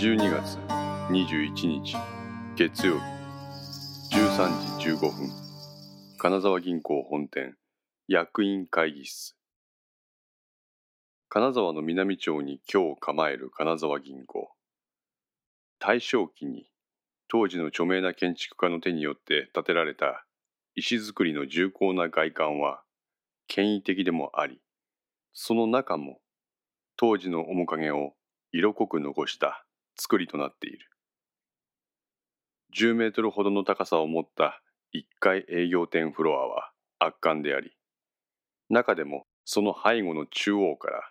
[0.00, 0.56] 12月
[1.10, 1.94] 21日
[2.56, 2.94] 月曜
[4.08, 5.28] 日13時15分
[6.16, 7.54] 金沢銀行本店
[8.08, 9.36] 役員会議室。
[11.28, 14.50] 金沢の南町に今日構える金沢銀行。
[15.78, 16.70] 大正期に
[17.28, 20.24] 当時の著名な建築家の手によって建てられた
[20.76, 22.80] 石造りの重厚な外観は
[23.48, 24.62] 権威的でもあり
[25.34, 26.20] その中も
[26.96, 28.14] 当時の面影を
[28.50, 29.66] 色濃く残した
[30.00, 30.88] 作りとなっている。
[32.74, 34.62] 10メートルほどの高さを持った
[34.94, 37.72] 1階営業店フロアは圧巻であり
[38.70, 41.02] 中でもその背後の中央から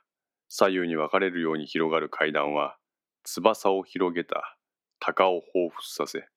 [0.47, 2.77] 左右に分かれるように広がる階段は
[3.23, 4.57] 翼を広げた
[4.99, 6.27] 鷹を彷彿させ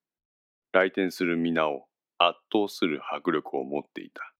[0.73, 1.87] 来店する皆を
[2.19, 4.33] 圧倒する迫力を持っていた。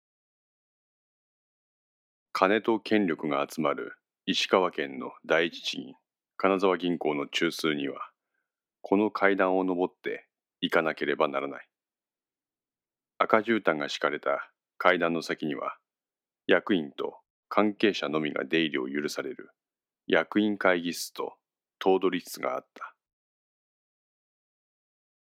[2.33, 3.93] 金と権力が集まる
[4.27, 5.95] 石川県の第一地銀
[6.43, 8.01] 金沢銀行の中枢には
[8.81, 10.27] この階段を上って
[10.61, 11.69] 行かなければならない。
[13.19, 15.77] 赤絨毯が敷かれた階段の先には
[16.49, 19.51] 役員と関係者のみが出入りを許される
[20.09, 21.35] 役員会議室と
[21.79, 22.93] 頭取室があった。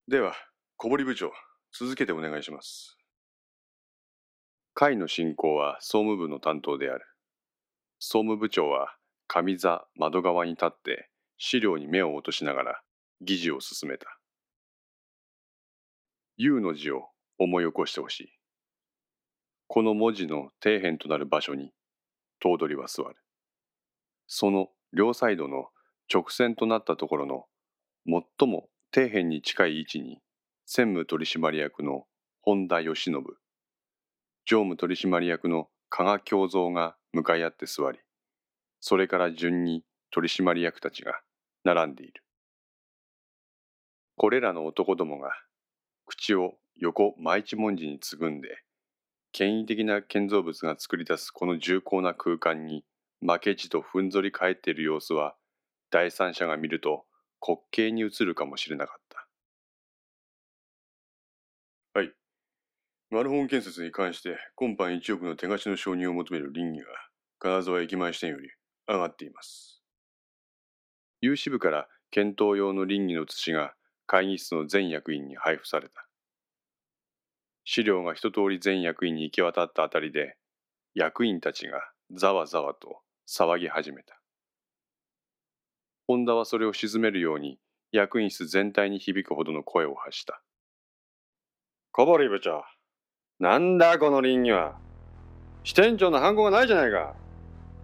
[0.08, 0.34] では
[0.75, 1.31] 小堀部長
[1.72, 2.97] 続けてお願いします。
[4.73, 7.06] 会の進行は総務部の担当である。
[8.00, 8.95] 総務部長は
[9.28, 12.81] 上座窓側に立って資料に目を落としながら
[13.22, 14.20] 議事を進めた。
[16.38, 17.09] U の字を
[17.40, 18.30] 思い起こしてほしい。
[19.68, 21.72] この文字の底辺となる場所に
[22.40, 23.16] 頭取は座る。
[24.28, 25.70] その両サイドの
[26.14, 27.46] 直線となったところの
[28.06, 30.20] 最も底辺に近い位置に
[30.66, 32.06] 専務取締役の
[32.42, 33.14] 本田義信。
[34.46, 38.00] 常務取締役の加賀京三が向かい合って座り
[38.88, 41.19] それから順に取締役たちが
[41.64, 42.22] 並んでいる。
[44.16, 45.31] これらの男どもが
[46.06, 48.62] 口を横真一文字につぐんで
[49.31, 52.85] 権威的な建造物が作り出すこの重厚な空間に
[53.22, 55.34] 負けじとふんぞり返っている様子は
[55.90, 57.06] 第三者が見ると
[57.41, 59.28] 滑稽に映るかもしれなかった。
[62.00, 62.13] はい。
[63.09, 66.85] マルホン建設に関して今般1億の手貸しの承認を求める倫理が
[67.40, 68.51] 金沢駅前支店より
[68.88, 69.81] 上がっています。
[71.22, 73.73] 有志部から検討用の倫理の写しが
[74.06, 76.07] 会議室の全役員に配布された。
[77.63, 80.38] 資料が一通り全役員に行き渡ったあたりで
[80.94, 81.81] 役員たちが
[82.12, 84.19] ざわざわと騒ぎ始めた。
[86.07, 87.59] 本田はそれを鎮めるように
[87.91, 90.41] 役員室全体に響くほどの声を発した。
[91.91, 92.63] 小堀部長
[93.40, 94.78] なんだこの倫理は。
[95.63, 97.16] 支店長の犯行がないじゃないか。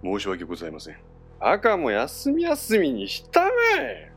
[0.04, 0.98] 申し訳ございません。
[1.40, 4.12] 赤も休み休みにしたまえ。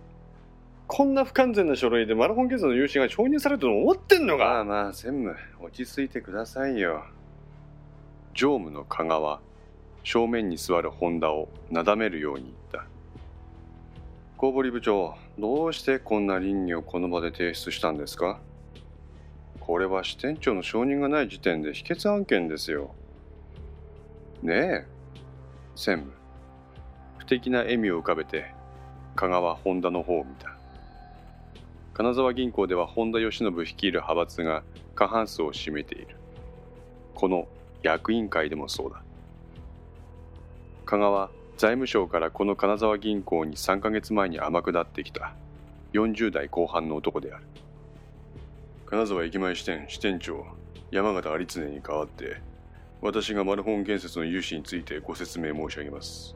[0.87, 4.44] こんな不完全な書類でマラソン検査の融資が承認されると思ってんのか。
[4.44, 7.05] まあまあ専務落ち着いてくださいよ。
[8.34, 9.41] 常務の加賀は
[10.03, 12.87] 正面に座る本田をなだめるように言った。
[14.37, 18.41] 小堀部長どうしてこんな倫理をこの場で提出したんですか？
[19.61, 22.94] これは支店長の承認がない時点で否決案件ですよ。
[24.43, 24.94] ねえ。
[25.77, 26.12] 専務。
[27.19, 28.55] 不敵な笑みを浮かべて
[29.17, 30.57] 加賀は本田の方を見た。
[31.95, 34.62] 金沢銀行では本田義信率いる派閥が
[34.95, 36.17] 過半数を占めている。
[37.15, 37.47] この
[37.83, 39.03] 役員会でもそうだ。
[40.85, 45.35] 加賀は財務省からこの金沢銀行に3ヶ月前に天下ってきた。
[45.93, 47.45] 40代後半の男である。
[48.87, 50.45] 金沢駅前支店支店長
[50.91, 52.41] 山形有常に代わって
[53.05, 56.35] 私がマルホン建設の融資についてご説明申し上げます。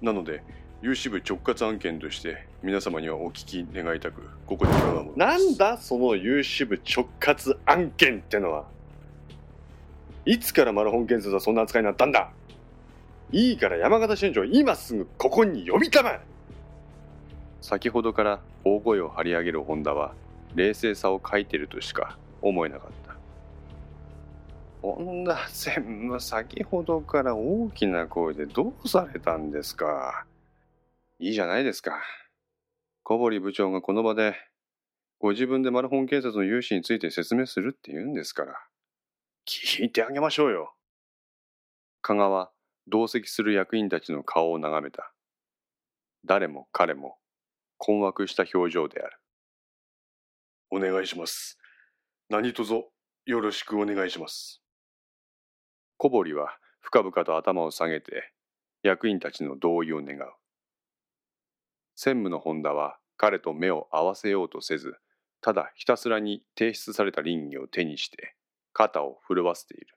[0.00, 0.44] なので
[0.82, 8.66] 融資部直轄案件として皆様にはお聞き願いたくここに伺うものなんだその融資部直轄案件ってのは
[10.24, 12.30] いつからマルホン建設はそんな扱いになったんだ？
[13.32, 16.20] いいから山形支店長今すぐここに呼びたまえ！
[17.60, 20.14] 先ほどから大声を張り上げる本田は
[20.54, 23.07] 冷静さを欠いているとしか思えなかった
[24.80, 30.24] 本田専務先ほどから大きな声でどうされたんですか？
[31.18, 32.00] いいじゃないですか。
[33.02, 34.36] 小堀部長がこの場で
[35.18, 38.54] ご自分でマルホン建設の融資について説明するって言うんですから。
[39.46, 40.74] 聞いてあげましょうよ。
[42.02, 42.52] 加賀は
[42.86, 45.12] 同席する役員たちの顔を眺めた。
[46.24, 47.16] 誰も彼も
[47.78, 49.18] 困惑した表情である。
[50.70, 51.58] お願いします。
[52.28, 52.84] 何卒
[53.24, 54.62] よろしくお願いします。
[55.98, 58.32] 小堀は深々と頭を下げて
[58.82, 60.32] 役員たちの同意を願う
[62.00, 64.94] 専務の本田は彼と目を合わせようとせず、
[65.40, 68.36] ただひたすらに提出された倫理を手にして
[68.72, 69.88] 肩を震わせている。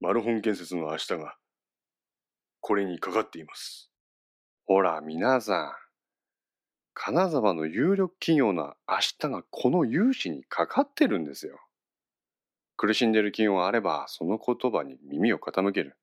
[0.00, 1.36] マルホン建設の明日が、
[2.60, 3.92] これにかかっています。
[4.66, 5.72] ほら、皆さん。
[6.92, 11.60] 金沢の有力企業の明日がこの融資にかかってるんですよ。
[12.76, 15.96] 苦しんでいる企業があれば、その言葉に耳を傾ける。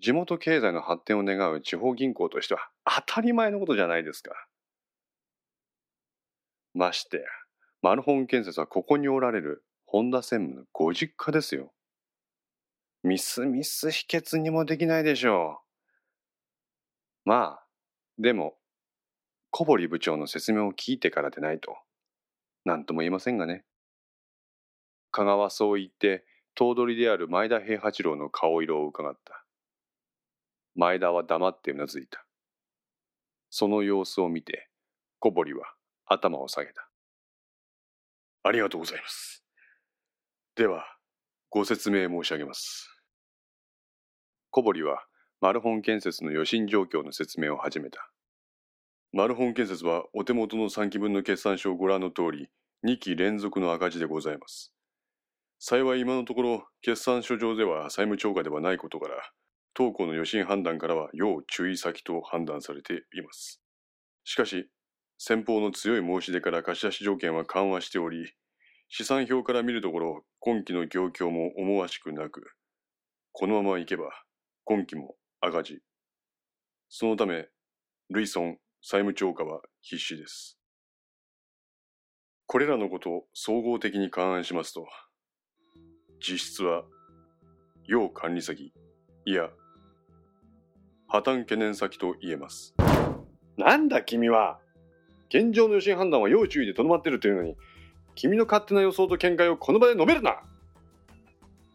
[0.00, 4.32] 地元経済の発展を願う地方銀行としては当たり前のことじゃないですか。
[6.74, 7.22] ましてや、
[7.80, 11.72] マルホン建設はここにおられる本田専務のご実家ですよ。
[13.02, 15.60] ミスミス秘訣にもできないでしょ
[17.24, 17.28] う。
[17.28, 17.66] まあ、
[18.18, 18.56] でも、
[19.50, 21.76] 小堀部長の説明を聞いてからでないと、
[22.64, 23.64] 何とも言えませんがね。
[25.14, 26.24] 香川はそう言って、
[26.56, 29.44] 頭取である前田平八郎の顔色を伺った。
[30.74, 32.26] 前田は黙ってうなずいた。
[33.48, 34.68] その様子を見て、
[35.20, 35.72] 小堀は
[36.06, 36.88] 頭を下げた。
[38.42, 39.44] ありがとうございます。
[40.56, 40.84] では、
[41.48, 42.90] ご説明申し上げます。
[44.50, 45.04] 小堀は、
[45.40, 48.10] マルホン建設の余震状況の説明を始めた。
[49.12, 52.50] マルホン建設はお手元の3期分の決算書をご覧の通り、
[52.84, 54.74] 2期連続の赤字でございます。
[55.66, 59.14] 幸い今のところ、決算書上では債務超過ではないことから、
[59.72, 63.62] 当行の余震判断からは要注意先と判断されています。
[64.24, 64.68] しかし、
[65.16, 68.34] 先方の強い申し出から貸し出し条件は緩和しており、
[68.90, 72.42] 試算表から見るところ、今期の業況も思わしくなく、
[73.32, 74.10] このままいけば、
[74.64, 75.80] 今期も赤字。
[76.90, 77.48] そのため、
[78.10, 80.58] 累損、債務超過は必至です。
[82.44, 84.86] これらのことを総合的に勘案しますと、
[86.20, 86.84] 実質は、
[87.86, 88.72] 要管理先、
[89.24, 89.50] いや、
[91.08, 92.74] 破綻懸念先と言えます。
[93.56, 94.58] なんだ君は
[95.28, 97.56] 現状の余震判断は要注意でとどまってるというのに、
[98.14, 100.40] 君の勝手な予想と見解をこの場で述べるな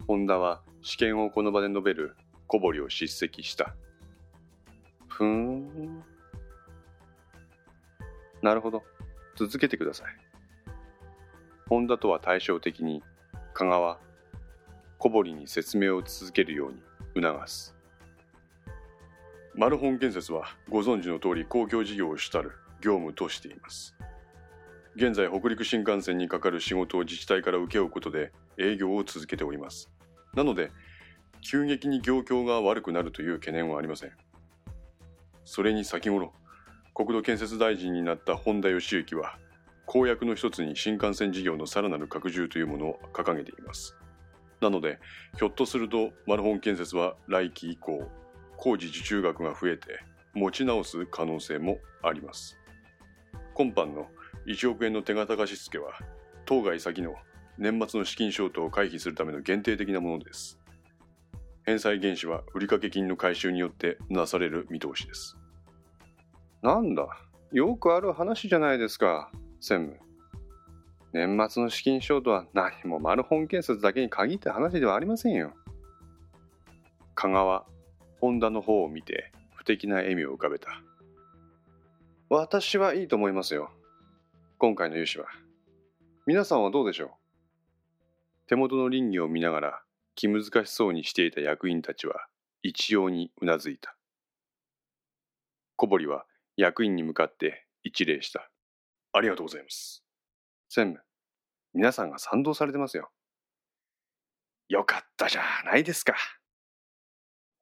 [0.08, 2.16] 本田は試験をこの場で述べる
[2.48, 3.76] 小堀を叱責した。
[5.08, 6.04] ふーん。
[8.42, 8.84] なるほど。
[9.36, 10.08] 続けてください。
[11.68, 13.04] 本田とは対照的に、
[13.54, 14.00] 加賀は
[15.00, 16.82] 小堀に説明を続けるように
[17.16, 17.74] 促す。
[19.56, 22.52] マルホン建設はご存知の通り公共事業を主たる
[22.82, 23.96] 業務としています。
[24.96, 29.90] 現在北陸新幹線にかかる仕事を自治体から請け負うことで営業を続けております。
[30.34, 30.72] なので、
[31.42, 34.12] 急激に業況が悪くなるという懸念はありません。
[35.46, 36.34] それに先頃、
[36.94, 39.38] 国土建設大臣になった本田義行は、
[39.86, 43.96] 公約の一つに新幹線事業のさらなる拡充というものを掲げています。
[44.62, 45.00] なので、
[45.38, 48.10] ひょっとするとマルホン建設は来期以降、
[48.58, 50.04] 工事受注額が増えて
[50.34, 52.58] 持ち直す可能性もあります。
[53.54, 54.08] 今般の
[54.48, 55.92] 1億円の手形貸付は、
[56.46, 57.16] 当該先の
[57.58, 60.60] 年末の資金ショートを回避するための限定的なものです。
[61.66, 65.38] 返済原資は売掛金の回収によってなされる見通しです。
[66.62, 67.08] なんだ、
[67.52, 70.09] よくある話じゃないですか、専務。
[71.12, 75.54] 年末の資金ショートは何もマルホン建設だけに限った話ではありませんよ。
[77.16, 77.66] 加賀は
[78.22, 80.84] 本田の方を見て不敵な笑みを浮かべた。
[82.30, 83.72] 私はいいと思いますよ。
[84.60, 85.26] 今回の融資は。
[86.28, 87.10] 皆さんはどうでしょう？
[88.48, 89.82] 手元の倫理を見ながら
[90.14, 92.28] 気難しそうにしていた役員たちは
[92.62, 93.96] 一様にうなずいた。
[95.76, 96.26] 小堀は
[96.56, 98.52] 役員に向かって一礼した。
[99.14, 100.04] ありがとうございます。
[100.70, 101.04] 専務、
[101.74, 103.10] 皆さんが賛同されてますよ。
[104.68, 106.16] よかったじゃないですか。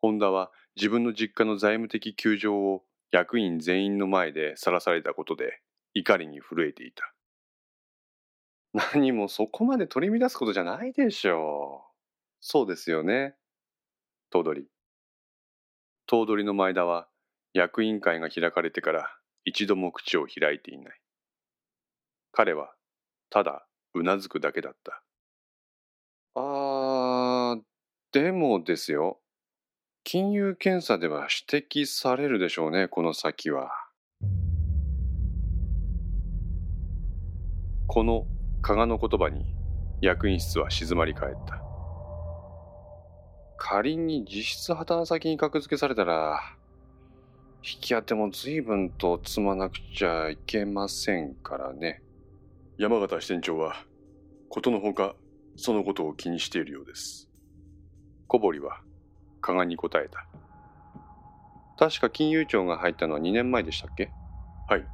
[0.01, 5.61] 本田は自分の実家の財務的窮状を役員全員の前でさらされたことで
[5.93, 7.13] 怒りに震えていた。
[8.93, 11.95] 何もそこまで取り乱すことじゃないでしょう。
[12.41, 13.35] そうですよね。
[14.29, 14.67] 頭取。
[16.07, 17.07] 頭取の前田は
[17.53, 21.01] 役員会が開かれてから一度も口を開いていない。
[22.33, 22.76] 彼は
[23.29, 25.01] ただうなずくだけだった。
[26.35, 27.61] あー、
[28.11, 29.19] でもですよ。
[30.03, 33.71] 金融検査では指摘されるでしょうね、この先は。
[37.87, 38.25] この
[38.61, 39.45] 加賀の言葉に
[40.01, 41.61] 役員室は静まり返った。
[43.57, 46.39] 仮に実質破綻先に格付けされたら、
[47.57, 52.01] 引き当ても随分と積まなくちゃいけませんからね。
[52.77, 53.73] 山形支店長は、
[54.49, 55.15] ことのほか、
[55.55, 57.27] そのことを気にしているようです。
[58.27, 58.81] 小堀は、
[59.41, 60.27] 加賀に答えた。
[61.79, 64.11] 確か金融庁が入ったのは2年前でしたっけ？
[64.69, 64.85] はい。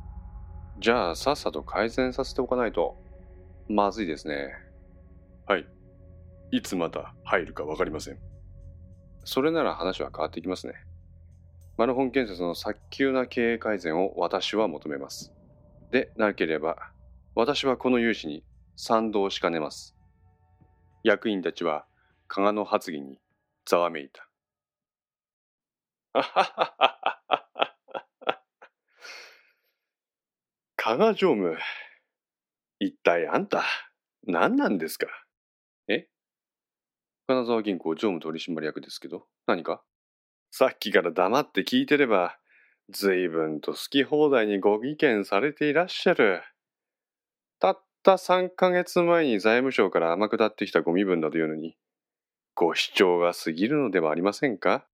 [0.80, 2.96] じゃあ、さっさと改善させておかないと、
[3.68, 4.54] まずいですね。
[5.46, 5.68] はい。
[6.52, 8.18] いつまた入るかわかりません。
[9.25, 10.74] それなら話は変わってきますね。
[11.78, 15.34] マルホン建設の早急な経営改善を私は求めます。
[15.92, 16.92] でなければ、
[17.36, 18.44] 私はこの融資に
[18.75, 19.96] 賛同しかねます。
[21.04, 21.88] 役員たちは、
[22.28, 23.20] 加賀の発議に
[23.66, 24.30] ざわめいた。
[30.75, 31.58] 加賀常務、
[32.80, 33.63] 一体あんた、
[34.28, 35.08] 何なんですか？
[35.88, 36.08] え？
[37.25, 39.84] 金沢銀行常務取締役ですけど、何か？
[40.52, 42.38] さっきから黙って聞いてれば、
[42.90, 46.44] 随分と好き放題にご意見されていらっしゃる。
[47.63, 51.77] たった3ヶ月前に財務省から天下ってきたご身分だというのに、
[52.55, 54.86] ご主張が過ぎるのではありませんか？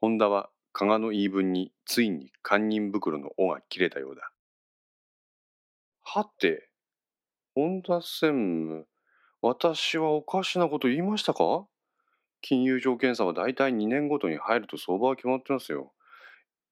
[0.00, 4.32] ホンダは加賀の言い分についに堪忍袋の尾が切れたようだ。
[6.02, 6.70] はて、
[7.54, 8.06] 本田専
[8.64, 8.86] 務、
[9.42, 11.66] 私はおかしなこと言いましたか？
[12.40, 15.92] 金融条件差は大体2年ごとに入ると相場は決まってますよ。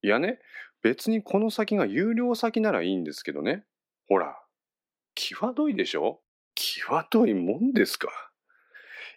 [0.01, 0.39] いやね、
[0.81, 3.63] 別にこの先が有料先ならいいんですけどね。
[4.09, 4.39] ほら、
[5.17, 6.21] 際どいでしょ？
[6.55, 8.09] 際どいもんですか？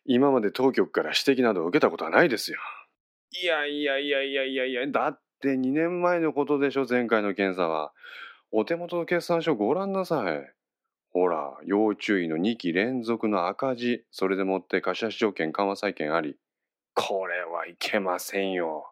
[0.06, 2.58] 今まで当局から指摘などを受けたことはないですよ。
[3.32, 7.94] いやいやいやいやいやいや、だって2年前のことでしょ、前回の検査は。
[8.52, 10.54] お手元の決算書ご覧なさい。
[11.12, 16.38] ほら、要注意の2期連続の赤字、それでもって貸し条件緩和債権あり。
[16.96, 18.92] これはいけませんよ。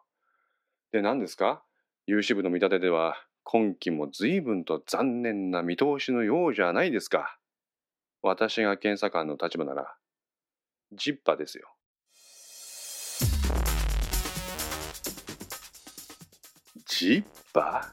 [0.92, 1.62] で、何ですか？
[2.06, 3.16] 有志部の見立てでは、
[3.50, 7.38] 今期も随分と残念な見通しのようじゃないですか。
[8.20, 9.96] 私が検査官の立場なら、
[10.92, 11.66] ジッパですよ。
[16.84, 17.24] ジッ
[17.54, 17.90] パ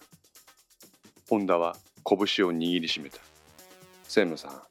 [1.30, 3.20] 本田は拳を握りしめた。
[4.10, 4.62] 専務さん、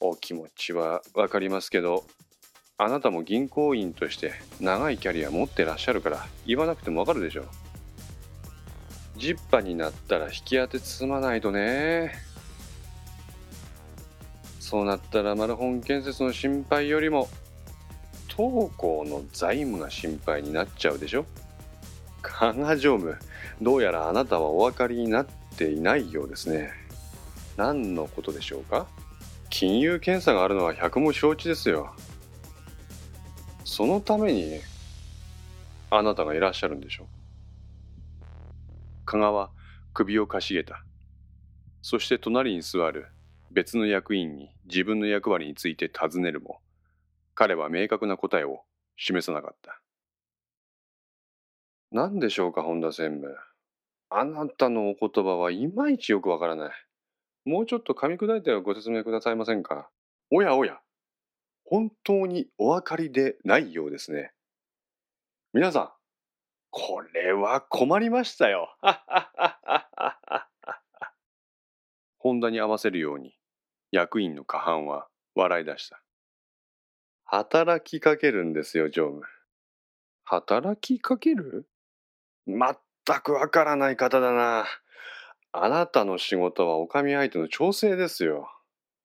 [0.00, 2.06] お気持ちはわかりますけど、
[2.78, 7.73] あなたも銀行員として長いキャリア持ってらっしゃるから言わなくてもわかるでしょう。
[9.16, 12.12] ジッパになったら引き当て包まないとね。
[14.60, 17.28] そうなったらマルホン建設の心配よりも
[18.28, 21.26] 東行の財務が心配になっちゃうでしょ。
[22.22, 23.16] 加賀常務
[23.62, 26.72] どうやらあなたはお分かりになっていないようですね。
[27.56, 28.86] 何のことでしょうか。
[29.50, 31.94] 金融検査があるのは百も承知ですよ。
[33.64, 34.60] そのために
[35.90, 37.04] あなたがいらっしゃるんでしょ。
[37.04, 37.06] う
[39.04, 39.50] 加賀は
[39.92, 40.84] 首をかしげた。
[41.82, 43.08] そして隣に座る
[43.50, 46.60] 別の役員に自分の役割について尋ねるも、
[47.34, 48.64] 彼は明確な答えを
[48.96, 49.80] 示さなかった。
[51.92, 53.36] 何でしょうか、本田専務。
[54.10, 56.72] あなたのお言葉はいまいちよくわからない。
[57.44, 59.88] もうちょっと噛み砕いてご説明くださいませんか。
[60.30, 60.80] おやおや、
[61.64, 64.32] 本当にお分かりでないようですね。
[65.52, 65.90] 皆さん、
[66.76, 68.76] これは困りましたよ。
[72.18, 73.38] 本田に合わせるように、
[73.92, 76.02] 役員の過半は笑い出した。
[77.26, 79.22] 働きかけるんですよ、常務。
[80.24, 81.68] 働きかける？
[82.48, 82.74] 全
[83.22, 84.66] くわからない方だな。
[85.52, 88.50] あなたの仕事はお上相手の調整ですよ。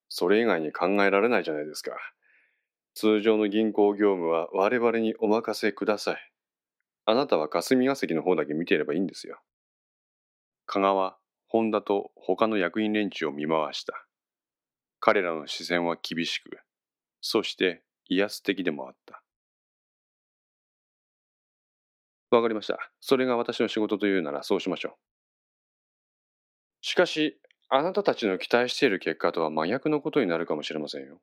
[0.09, 1.91] それ以外に考えられないじゃないですか。
[2.95, 6.28] 通常の銀行業務は我々にお任せください。
[7.09, 9.41] あなたは霞が関の方だけ見ていればいいんですよ。
[10.67, 14.05] 加賀は本田と他の役員連中を見回した。
[14.99, 16.59] 彼らの視線は厳しく、
[17.19, 19.23] そして威圧的でもあった。
[22.29, 22.77] わかりました。
[22.99, 24.93] それが私の仕事というならそうしましょう。
[26.81, 27.39] しかし、
[27.69, 31.19] あなたたちの期待している結果とは真逆のことになるかもしれませんよ。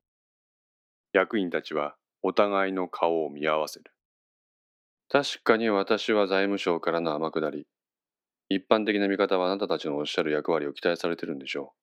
[1.13, 3.96] 役員たちはお互いの顔を見合わせる。
[5.09, 7.67] 確かに私は財務省からの天下り。
[8.49, 11.79] 一般的な見方はあなたたちのおっしゃる役割を期待されてるんでしょう。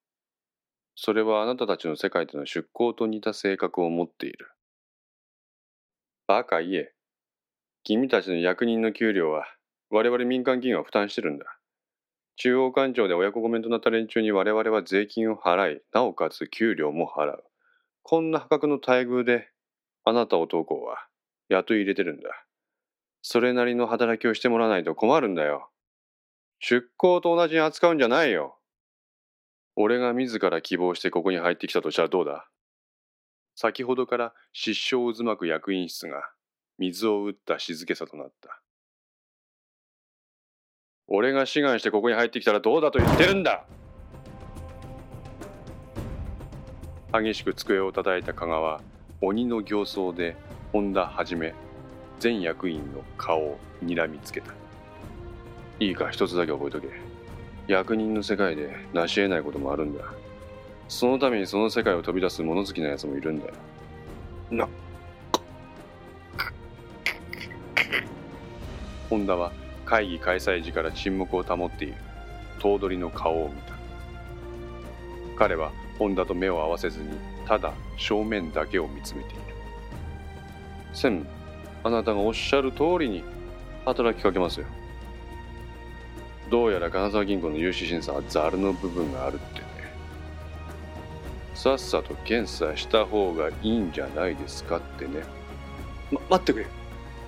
[0.95, 4.51] それはあなたたちの世界での出向と似た性格を持っている。
[6.27, 6.93] バカ言え。
[7.83, 9.45] 君たちの役人の給料は
[9.89, 11.45] 我々民間企業が負担してるんだ。
[12.35, 17.43] 中央官庁で親子コメントなった連中に我々は税金を払い、なおかつ給料も払う。
[18.01, 19.49] こんな破格の待遇で、
[20.03, 21.07] あなたを当行は
[21.49, 22.42] 雇い入れてるんだ。
[23.25, 25.69] それなりの働きをしてもらわないと困るんだよ。
[26.59, 28.59] 出向と同じに扱うんじゃないよ。
[29.77, 32.49] 俺が自ら希望してここに入ってきたとしたらどうだ？
[33.55, 36.21] 先ほどから失笑渦巻く役員室が
[36.77, 38.61] 水を打った静けさとなった。
[41.07, 43.65] 俺が志願してここに入ってきたらどうだと言ってるんだ？
[47.13, 48.81] 激しく机を叩いた加賀は
[49.21, 50.35] 鬼の形相で
[50.73, 51.53] 本田はじめ
[52.19, 54.53] 全役員の顔を睨みつけた。
[55.79, 56.87] いいか一つだけ覚えとけ。
[57.67, 60.03] 役人の世界で成し得ないこともあるんだ。
[60.87, 63.47] そのためにその世界を飛び出す物好きな奴もいるんだ。
[63.47, 63.53] よ
[64.51, 64.67] な。
[69.09, 69.51] 本田は
[69.85, 71.95] 会議開催時から沈黙を保っている。
[72.59, 73.73] 頭取の顔を見た。
[75.37, 77.09] 彼は本田と目を合わせずに
[77.45, 79.41] ただ正面だけを見つめている。
[80.93, 81.42] 専務
[81.83, 83.23] あなたがおっしゃる通りに
[83.85, 84.65] 働きかけますよ。
[86.49, 89.65] どうやら金沢銀行の融資審査はザルの部分があるってね。
[91.55, 95.23] さっさと検査した方がいいんじゃないですかってね。
[96.11, 96.67] ま待ってくれ。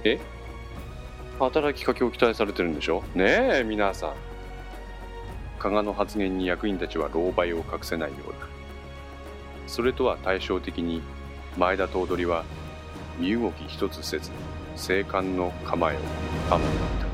[0.04, 0.20] え？
[1.40, 3.04] 働きかけを期待されてるんでしょ？
[3.14, 4.14] ねえ皆さん。
[5.60, 8.48] 加賀の発言に役員たちは狼狽を隠せないようだ。
[9.68, 11.02] それとは対照的に
[11.58, 12.46] 前田頭取は
[13.20, 14.32] 身動き一つせず
[14.76, 16.00] 静観の構えを
[16.50, 17.06] 保った。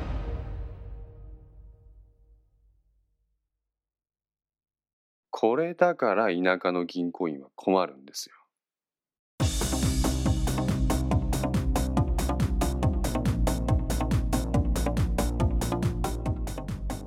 [5.29, 8.35] これだから田舎の銀行員は困るんですよ。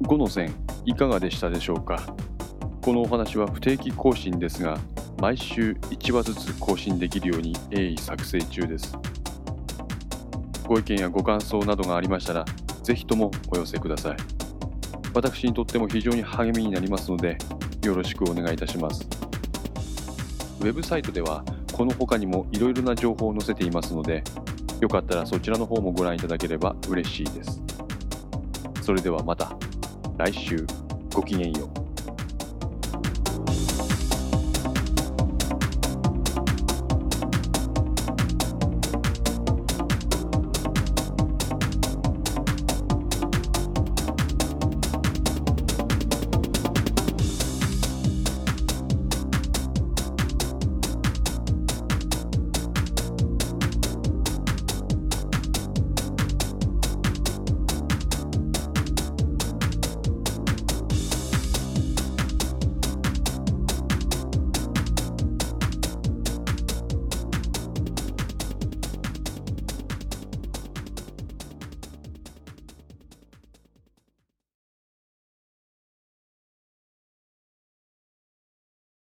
[0.02, 2.14] 5の線いかがでしたでしょうか？
[2.82, 4.78] このお話は不定期更新ですが
[5.24, 8.94] 毎週1話ずつ更新できるように鋭意作成中です。
[10.66, 12.44] ご意見やご感想などがありましたら
[12.82, 14.16] ぜひともお寄せください。
[15.14, 17.38] 私にとっても非常に励みになりますので
[17.82, 19.08] よろしくお願いいたします。
[20.60, 24.22] ウェブサイトではこの他にもいろいろな情報を載せていますので
[24.82, 27.62] よかったらそちらの方もご覧いただければ嬉しいです。
[28.82, 29.56] それではまた
[30.18, 30.66] 来週
[31.14, 31.63] ごきげんよう。